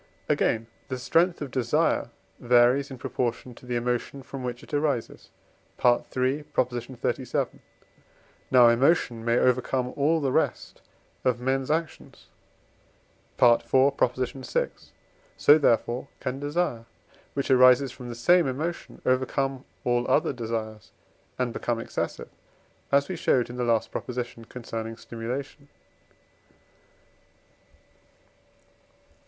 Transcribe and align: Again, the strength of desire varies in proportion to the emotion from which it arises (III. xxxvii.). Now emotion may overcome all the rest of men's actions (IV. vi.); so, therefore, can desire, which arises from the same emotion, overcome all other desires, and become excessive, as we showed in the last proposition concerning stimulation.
Again, 0.27 0.65
the 0.87 0.97
strength 0.97 1.43
of 1.43 1.51
desire 1.51 2.09
varies 2.39 2.89
in 2.89 2.97
proportion 2.97 3.53
to 3.53 3.67
the 3.67 3.75
emotion 3.75 4.23
from 4.23 4.43
which 4.43 4.63
it 4.63 4.73
arises 4.73 5.29
(III. 5.85 6.43
xxxvii.). 6.55 7.59
Now 8.49 8.67
emotion 8.69 9.23
may 9.23 9.37
overcome 9.37 9.93
all 9.95 10.19
the 10.19 10.31
rest 10.31 10.81
of 11.23 11.39
men's 11.39 11.69
actions 11.69 12.29
(IV. 13.39 13.61
vi.); 13.65 14.67
so, 15.37 15.57
therefore, 15.59 16.07
can 16.19 16.39
desire, 16.39 16.85
which 17.35 17.51
arises 17.51 17.91
from 17.91 18.09
the 18.09 18.15
same 18.15 18.47
emotion, 18.47 19.03
overcome 19.05 19.65
all 19.83 20.07
other 20.09 20.33
desires, 20.33 20.91
and 21.37 21.53
become 21.53 21.79
excessive, 21.79 22.29
as 22.91 23.07
we 23.07 23.15
showed 23.15 23.51
in 23.51 23.55
the 23.55 23.63
last 23.63 23.91
proposition 23.91 24.45
concerning 24.45 24.97
stimulation. 24.97 25.69